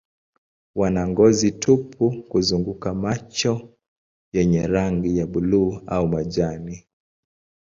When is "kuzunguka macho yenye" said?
2.29-4.67